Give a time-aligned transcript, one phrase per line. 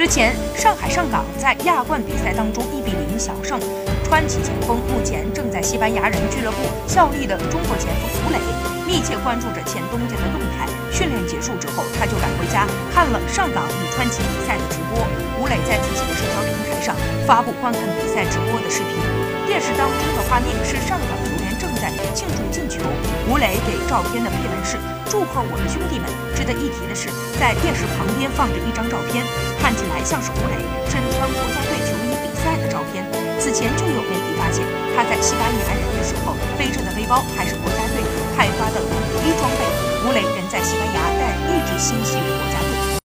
[0.00, 3.60] 之前，上海上港在亚冠比赛当中一比零小胜。
[4.08, 6.56] 川崎前锋目前正在西班牙人俱乐部
[6.88, 8.40] 效力的中国前锋吴磊，
[8.88, 10.64] 密切关注着前东家的动态。
[10.90, 15.04] 训练结束之后，他就赶回家看了上港与川崎比赛的直播。
[15.36, 16.96] 吴磊在自己的社交平台上
[17.28, 18.96] 发布观看比赛直播的视频，
[19.46, 21.39] 电视当中的画面是上港球
[23.90, 24.78] 照片的配文是
[25.10, 27.10] ：“祝贺我的兄弟们。”值得一提的是，
[27.42, 29.26] 在电视旁边放着一张照片，
[29.58, 33.02] 看起来像是吴磊身穿国家队球衣比赛的照片。
[33.42, 34.62] 此前就有媒体发现，
[34.94, 37.98] 他在西班牙人的时候背着的背包还是国家队
[38.38, 38.94] 派发的统
[39.26, 39.66] 一装备。
[40.06, 42.19] 吴磊人在西班牙，但一直心系。